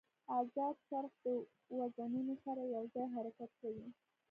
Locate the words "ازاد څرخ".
0.39-1.13